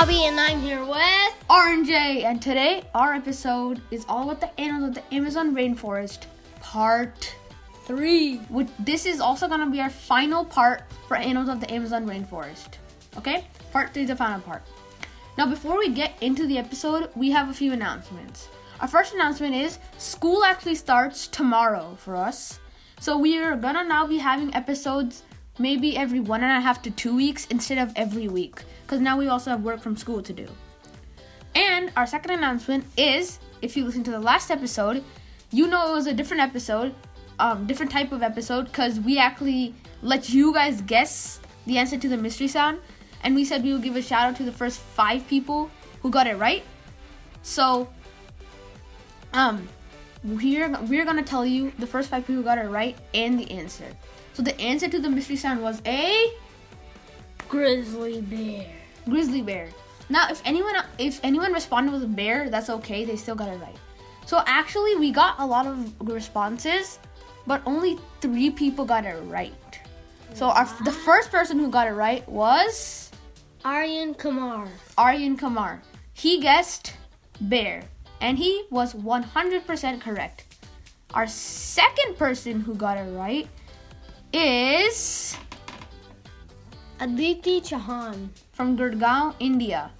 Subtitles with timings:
[0.00, 4.90] Bobby, and I'm here with RJ, and today our episode is all about the animals
[4.90, 6.26] of the Amazon rainforest,
[6.60, 7.34] part
[7.82, 8.36] three.
[8.48, 12.78] Which this is also gonna be our final part for animals of the Amazon rainforest.
[13.16, 14.62] Okay, part three is the final part.
[15.36, 18.46] Now, before we get into the episode, we have a few announcements.
[18.80, 22.60] Our first announcement is school actually starts tomorrow for us,
[23.00, 25.24] so we are gonna now be having episodes
[25.58, 29.18] maybe every one and a half to two weeks instead of every week because now
[29.18, 30.48] we also have work from school to do.
[31.54, 35.04] And our second announcement is if you listen to the last episode,
[35.50, 36.94] you know it was a different episode,
[37.38, 42.08] um, different type of episode because we actually let you guys guess the answer to
[42.08, 42.78] the mystery sound,
[43.22, 45.70] and we said we would give a shout out to the first five people
[46.02, 46.64] who got it right.
[47.42, 47.88] So,
[49.32, 49.68] um,
[50.24, 53.50] we're we're gonna tell you the first five people who got it right and the
[53.50, 53.86] answer.
[54.38, 56.32] So the answer to the mystery sound was a
[57.48, 58.66] Grizzly Bear.
[59.08, 59.68] grizzly bear.
[60.08, 63.04] Now, if anyone if anyone responded with a bear, that's okay.
[63.04, 63.74] They still got it right.
[64.26, 67.00] So actually, we got a lot of responses,
[67.48, 69.80] but only three people got it right.
[70.34, 73.10] So our the first person who got it right was
[73.64, 74.68] Aryan Kamar.
[74.96, 75.82] Aryan Kamar.
[76.12, 76.94] He guessed
[77.40, 77.82] bear,
[78.20, 80.44] and he was 100% correct.
[81.12, 83.48] Our second person who got it right
[84.32, 85.36] is
[87.00, 88.30] Aditi Chauhan.
[88.52, 89.90] from Gurgaon, India,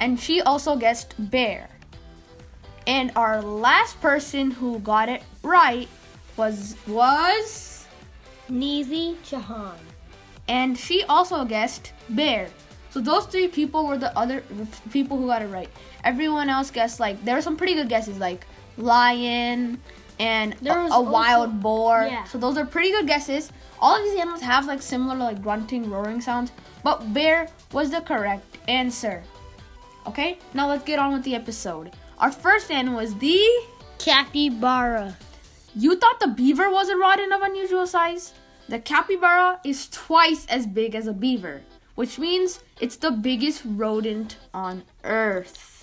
[0.00, 1.68] and she also guessed bear.
[2.86, 5.88] And our last person who got it right
[6.36, 7.86] was was
[8.50, 9.76] Neezy Chauhan.
[10.48, 12.48] and she also guessed bear.
[12.90, 14.42] So those three people were the other
[14.92, 15.68] people who got it right.
[16.04, 18.46] Everyone else guessed like there were some pretty good guesses like
[18.78, 19.82] lion
[20.18, 22.06] and There a, a wild also- boar.
[22.10, 22.24] yeah.
[22.24, 23.52] So those are pretty good guesses.
[23.80, 28.00] All of these animals have like similar like grunting, roaring sounds, but bear was the
[28.00, 29.22] correct answer.
[30.06, 31.90] Okay, now let's get on with the episode.
[32.18, 33.40] Our first animal was the.
[33.98, 35.16] Capybara.
[35.74, 38.32] You thought the beaver was a rodent of unusual size?
[38.68, 41.62] The capybara is twice as big as a beaver,
[41.96, 45.75] which means it's the biggest rodent on Earth.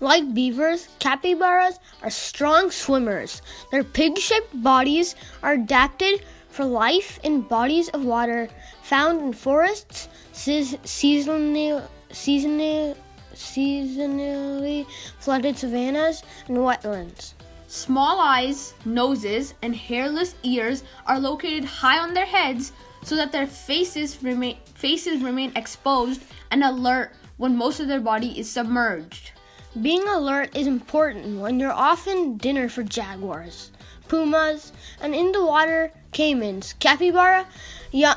[0.00, 3.42] Like beavers, capybaras are strong swimmers.
[3.70, 8.48] Their pig shaped bodies are adapted for life in bodies of water
[8.82, 12.96] found in forests, seas- seasonal, seasonal,
[13.34, 14.86] seasonally
[15.18, 17.34] flooded savannas, and wetlands.
[17.68, 22.72] Small eyes, noses, and hairless ears are located high on their heads
[23.04, 28.38] so that their faces remain faces remain exposed and alert when most of their body
[28.38, 29.32] is submerged.
[29.78, 33.70] Being alert is important when you're often dinner for jaguars,
[34.08, 36.76] pumas, and in the water caimans.
[36.80, 37.46] Capybara,
[37.92, 38.16] young,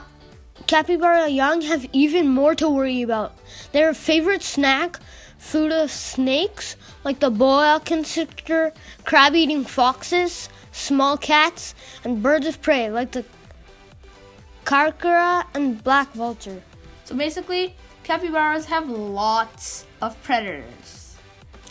[0.65, 3.37] capybara young have even more to worry about.
[3.71, 4.99] Their favorite snack,
[5.37, 8.73] food of snakes like the boa constrictor,
[9.05, 13.25] crab-eating foxes, small cats, and birds of prey like the
[14.65, 16.63] caracara and black vulture.
[17.05, 21.02] So basically, capybaras have lots of predators.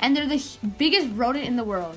[0.02, 0.42] And they're the
[0.78, 1.96] biggest rodent in the world.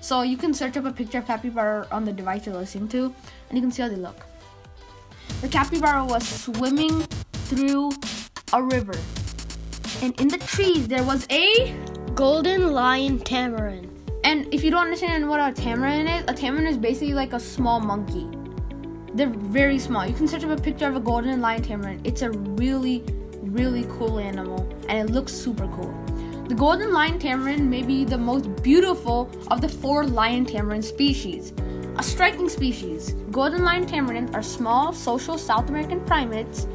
[0.00, 3.14] So you can search up a picture of capybara on the device you're listening to,
[3.48, 4.26] and you can see how they look.
[5.40, 7.00] The capybara was swimming
[7.48, 7.92] through
[8.52, 8.98] a river.
[10.02, 11.74] And in the trees, there was a.
[12.14, 13.90] Golden lion tamarin.
[14.24, 17.40] And if you don't understand what a tamarin is, a tamarin is basically like a
[17.40, 18.26] small monkey.
[19.14, 20.06] They're very small.
[20.06, 22.00] You can search up a picture of a golden lion tamarin.
[22.04, 23.04] It's a really,
[23.42, 26.05] really cool animal, and it looks super cool.
[26.48, 31.52] The golden lion tamarin may be the most beautiful of the four lion tamarin species.
[31.96, 36.68] A striking species, golden lion tamarin are small, social South American primates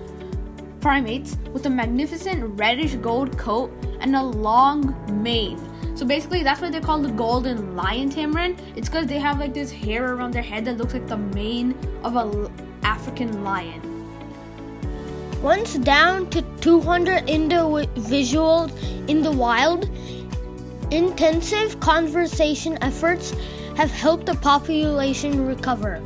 [0.82, 3.72] primates with a magnificent reddish gold coat
[4.02, 4.94] and a long
[5.24, 5.60] mane.
[5.96, 8.60] So basically, that's why they're called the golden lion tamarin.
[8.76, 11.78] It's because they have like this hair around their head that looks like the mane
[12.04, 12.52] of a
[12.84, 13.91] African lion.
[15.42, 18.72] Once down to 200 individuals
[19.08, 19.90] in the wild,
[20.92, 23.34] intensive conservation efforts
[23.76, 26.00] have helped the population recover.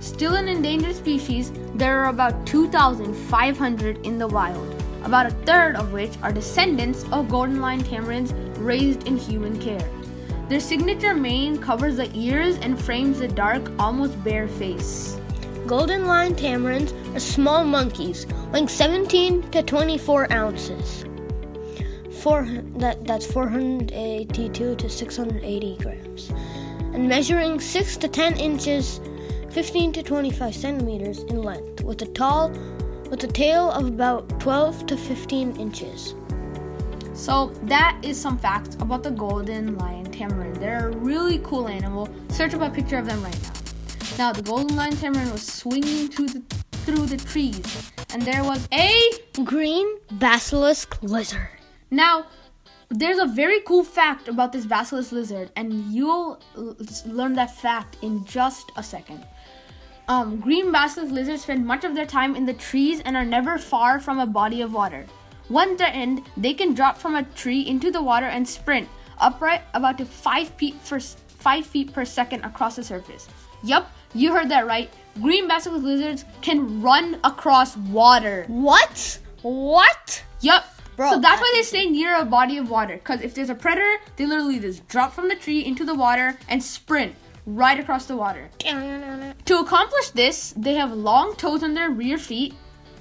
[0.00, 5.92] Still an endangered species, there are about 2,500 in the wild, about a third of
[5.92, 9.86] which are descendants of golden lion tamarins raised in human care.
[10.48, 15.20] Their signature mane covers the ears and frames the dark, almost bare face.
[15.68, 21.04] Golden lion tamarins are small monkeys, weighing 17 to 24 ounces.
[22.22, 26.30] Four, that, that's 482 to 680 grams.
[26.94, 29.02] And measuring 6 to 10 inches,
[29.50, 32.48] 15 to 25 centimeters in length, with a tall,
[33.10, 36.14] with a tail of about 12 to 15 inches.
[37.12, 40.58] So that is some facts about the golden lion tamarin.
[40.58, 42.08] They're a really cool animal.
[42.30, 43.57] Search up a picture of them right now.
[44.16, 46.42] Now the golden lion tamarin was swinging through the
[46.88, 49.10] through the trees, and there was a
[49.44, 51.50] green basilisk lizard.
[51.90, 52.26] Now,
[52.88, 57.98] there's a very cool fact about this basilisk lizard, and you'll l- learn that fact
[58.00, 59.26] in just a second.
[60.08, 63.58] Um, green basilisk lizards spend much of their time in the trees and are never
[63.58, 65.04] far from a body of water.
[65.48, 68.88] When they're they can drop from a tree into the water and sprint
[69.18, 73.28] upright about to five feet per five feet per second across the surface.
[73.62, 74.90] Yup, you heard that right.
[75.20, 78.44] Green basilisk lizards can run across water.
[78.48, 79.18] What?
[79.42, 80.22] What?
[80.40, 80.64] Yup.
[80.96, 82.94] Bro, so that's why they stay near a body of water.
[82.94, 86.36] Because if there's a predator, they literally just drop from the tree into the water
[86.48, 87.14] and sprint
[87.46, 88.50] right across the water.
[89.46, 92.54] To accomplish this, they have long toes on their rear feet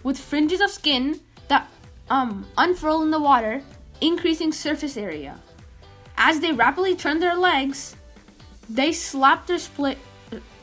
[0.03, 1.69] with fringes of skin that
[2.09, 3.63] um, unfurl in the water,
[3.99, 5.39] increasing surface area.
[6.17, 7.95] As they rapidly turn their legs,
[8.69, 9.97] they slap their split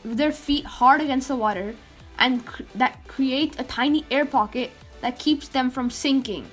[0.05, 1.75] their feet hard against the water,
[2.19, 4.71] and cr- that creates a tiny air pocket
[5.01, 6.45] that keeps them from sinking.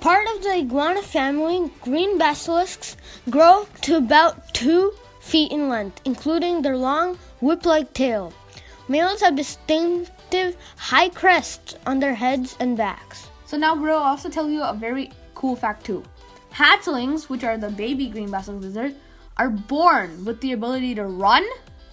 [0.00, 2.96] Part of the iguana family, green basilisks
[3.30, 8.32] grow to about two feet in length, including their long whip-like tail.
[8.88, 13.28] Males have distinctive high crests on their heads and backs.
[13.46, 16.04] So now we'll also tell you a very cool fact too.
[16.52, 18.94] Hatchlings, which are the baby green basilisk lizards,
[19.38, 21.44] are born with the ability to run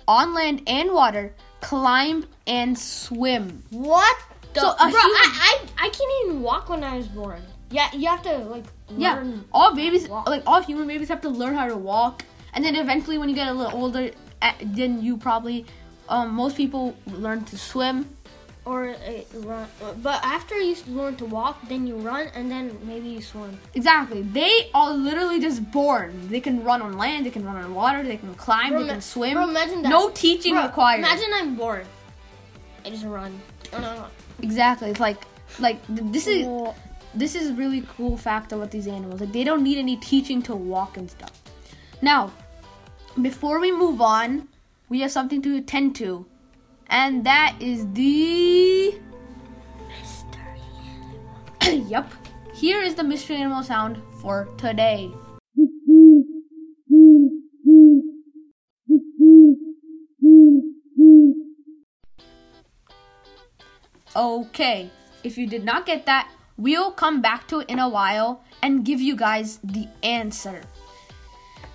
[0.08, 3.64] on land and water, climb and swim.
[3.70, 4.18] What?
[4.54, 7.42] The, So bro, human- I, I I can't even walk when I was born.
[7.72, 8.66] Yeah, you have to like
[8.98, 12.24] Yeah, all babies, like all human babies, have to learn how to walk,
[12.54, 14.12] and then eventually, when you get a little older,
[14.42, 15.66] eh, then you probably,
[16.08, 18.10] um, most people learn to swim.
[18.66, 19.68] Or uh, run.
[20.02, 23.60] But after you learn to walk, then you run, and then maybe you swim.
[23.74, 26.30] Exactly, they are literally just born.
[26.30, 28.90] They can run on land, they can run on water, they can climb, Bro, they
[28.90, 29.34] can swim.
[29.34, 29.90] bro, imagine that.
[29.90, 31.00] No teaching Bro, required.
[31.00, 31.86] Imagine I'm born.
[32.86, 33.40] I just run.
[33.72, 34.06] No, no.
[34.42, 34.90] Exactly.
[34.90, 35.26] It's like
[35.60, 36.48] like th- this is
[37.14, 39.22] this is really cool fact about these animals.
[39.22, 41.32] Like they don't need any teaching to walk and stuff.
[42.02, 42.32] Now,
[43.22, 44.48] before we move on,
[44.90, 46.26] we have something to attend to.
[46.94, 48.94] And that is the
[51.90, 52.08] Yup.
[52.54, 55.12] Here is the mystery animal sound for today.
[64.16, 64.92] Okay,
[65.24, 68.86] if you did not get that, we'll come back to it in a while and
[68.86, 70.62] give you guys the answer.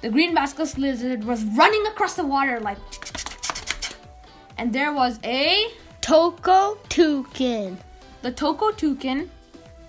[0.01, 2.79] The green basilisk lizard was running across the water like
[4.59, 5.69] and there was a
[6.03, 7.79] Toco toucan.
[8.23, 9.31] the Toco toucan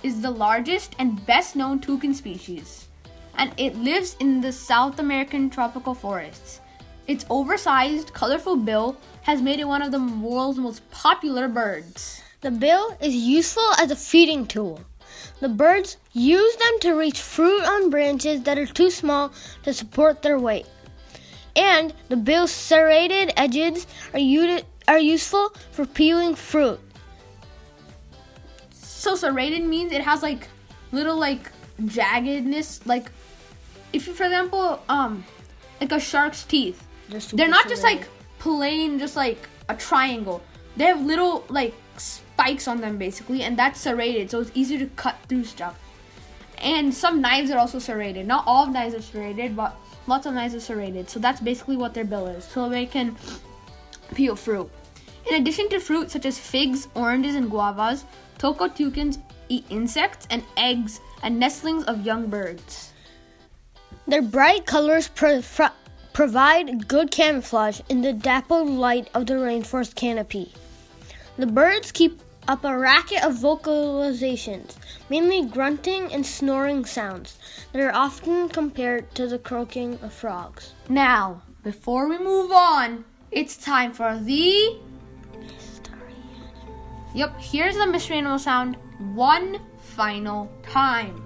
[0.04, 2.88] is the largest and best known toucan species,
[3.36, 6.62] and it lives in the South American tropical forests.
[7.08, 12.22] Its oversized, colorful bill has made it one of the world's most popular birds.
[12.42, 14.82] The bill is useful as a feeding tool.
[15.40, 19.34] The birds use them to reach fruit on branches that are too small
[19.64, 20.68] to support their weight.
[21.56, 26.80] And the bill's serrated edges are, uni- are useful for peeling fruit.
[28.72, 30.48] So serrated means it has like
[30.92, 33.12] little like jaggedness, like
[33.94, 35.24] if you, for example, um,
[35.80, 36.86] like a shark's teeth.
[37.10, 38.08] They're, They're not just like
[38.38, 40.44] plain, just like a triangle.
[40.78, 44.88] They have little like spikes on them basically, and that's serrated, so it's easier to
[44.96, 45.80] cut through stuff.
[46.62, 48.28] And some knives are also serrated.
[48.28, 49.78] Not all knives are serrated, but
[50.10, 51.10] lots of knives are serrated.
[51.10, 52.44] So that's basically what their bill is.
[52.44, 53.16] So they can
[54.16, 54.70] peel fruit.
[55.30, 58.04] In addition to fruit such as figs, oranges, and guavas,
[58.40, 62.92] toco toucans eat insects and eggs and nestlings of young birds.
[64.08, 65.76] Their bright colors pro- fr-
[66.14, 70.52] provide good camouflage in the dappled light of the rainforest canopy.
[71.38, 72.20] The birds keep
[72.50, 74.76] up a racket of vocalizations,
[75.08, 77.38] mainly grunting and snoring sounds
[77.72, 80.74] that are often compared to the croaking of frogs.
[80.90, 84.80] Now, before we move on, it's time for the.
[85.40, 86.16] Mystery.
[87.14, 88.78] Yep, here's the mystery animal sound
[89.14, 91.22] one final time.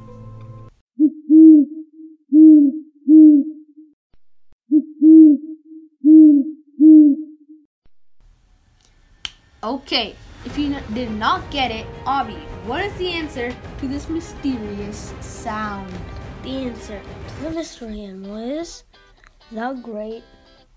[9.64, 10.14] Okay,
[10.46, 15.92] if you did not get it, Abby, what is the answer to this mysterious sound?
[16.44, 18.84] The answer to the mystery animal is
[19.52, 20.24] the great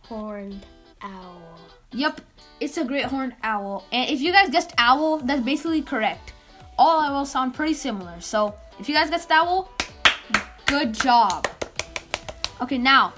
[0.03, 0.65] horned
[1.03, 1.59] owl.
[1.93, 2.21] Yep,
[2.61, 3.85] it's a great horned owl.
[3.93, 6.33] And if you guys guessed owl, that's basically correct.
[6.79, 8.21] all will sound pretty similar.
[8.21, 9.69] So if you guys guessed Stowel,
[10.67, 11.49] good job.
[12.61, 13.13] Okay, now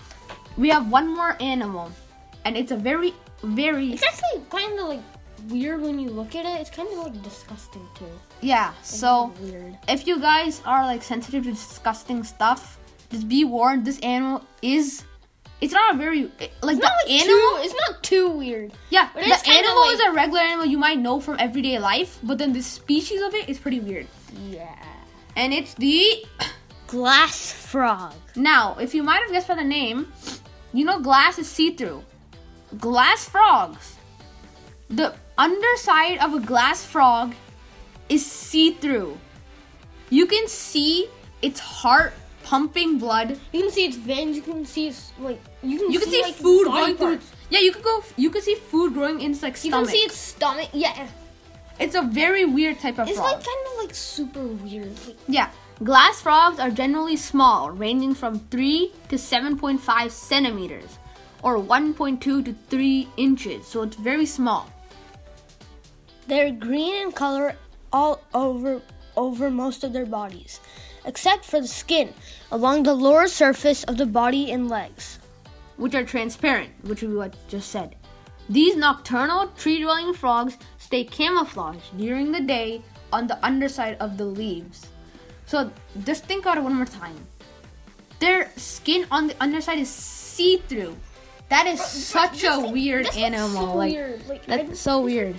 [0.57, 1.91] we have one more animal,
[2.45, 5.01] and it's a very, very It's actually kind of like
[5.49, 6.61] weird when you look at it.
[6.61, 8.07] It's kind of like disgusting too.
[8.41, 8.73] yeah.
[8.83, 9.79] So weird.
[9.89, 12.79] if you guys are like sensitive to disgusting stuff,
[13.11, 13.85] just be warned.
[13.85, 15.05] This animal is.
[15.61, 17.27] It's not a very like It's the like animal.
[17.27, 17.59] too.
[17.65, 18.73] It's not too weird.
[18.91, 22.19] Yeah, But the animal like- is a regular animal you might know from everyday life,
[22.23, 24.07] but then the species of it is pretty weird.
[24.49, 24.77] Yeah.
[25.35, 26.25] And it's the
[26.87, 28.15] Glass frog.
[28.37, 30.13] now, if you might have guessed by the name,
[30.73, 32.03] you know glass is see-through.
[32.79, 33.97] Glass frogs.
[34.89, 37.35] The underside of a glass frog
[38.09, 39.17] is see-through.
[40.11, 41.09] You can see
[41.41, 43.39] its heart pumping blood.
[43.53, 44.37] You can see its veins.
[44.37, 45.41] You can see its like.
[45.63, 47.21] You can You can see, like, food going through.
[47.51, 48.03] Yeah, you could go.
[48.17, 49.81] You could see food growing in its like stomach.
[49.81, 50.71] You can see its stomach.
[50.73, 51.09] Yeah.
[51.79, 53.09] it's a very weird type of frog.
[53.09, 53.33] It's frog.
[53.35, 54.93] like kind of like super weird.
[55.07, 55.51] Like, Yeah.
[55.85, 60.99] Glass frogs are generally small, ranging from 3 to 7.5 centimeters,
[61.41, 64.69] or 1.2 to 3 inches, so it's very small.
[66.29, 67.57] They're green in color
[67.93, 68.83] all over
[69.17, 70.61] over most of their bodies,
[71.05, 72.13] except for the skin
[72.53, 75.19] along the lower surface of the body and legs.
[75.79, 77.95] which are transparent, which we what just said.
[78.49, 82.83] These nocturnal tree dwelling frogs stay camouflaged during the day
[83.13, 84.89] on the underside of the leaves.
[85.47, 85.71] So
[86.05, 87.15] just think about it one more time.
[88.19, 90.97] Their skin on the underside is see through.
[91.49, 93.73] That is such a weird animal.
[93.73, 94.27] so like weird.
[94.29, 95.37] Like, that's so weird.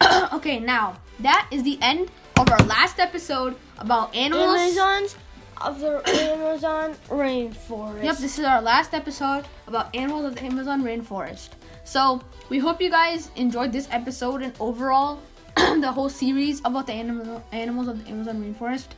[0.32, 4.58] okay, now that is the end of our last episode about animals.
[4.58, 5.16] Amazons
[5.60, 8.02] of the Amazon rainforest.
[8.02, 11.50] Yep, this is our last episode about animals of the Amazon rainforest.
[11.84, 15.20] So we hope you guys enjoyed this episode and overall
[15.56, 18.88] the whole series about the animal, animals of the Amazon rainforest.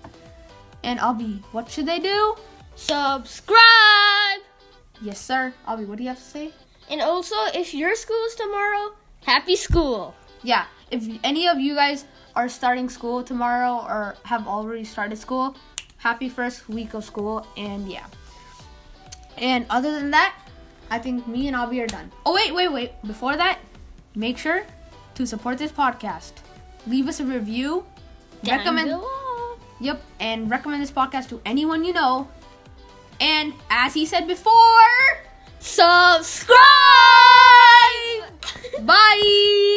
[0.82, 2.36] And Abby, what should they do?
[2.76, 4.40] subscribe.
[5.00, 5.52] Yes, sir.
[5.66, 6.52] Abby, what do you have to say?
[6.90, 10.14] And also, if your school is tomorrow, happy school.
[10.44, 12.04] Yeah, if any of you guys
[12.36, 15.56] are starting school tomorrow or have already started school,
[15.96, 17.46] happy first week of school.
[17.56, 18.06] And yeah.
[19.38, 20.36] And other than that,
[20.90, 22.12] I think me and Abby are done.
[22.24, 22.92] Oh, wait, wait, wait.
[23.06, 23.58] Before that,
[24.14, 24.64] make sure
[25.16, 26.32] to support this podcast.
[26.86, 27.84] Leave us a review.
[28.44, 28.90] Down recommend.
[28.90, 29.56] below.
[29.80, 32.28] Yep, and recommend this podcast to anyone you know.
[33.20, 35.24] And as he said before,
[35.64, 36.54] Subscribe.
[38.82, 39.73] bye.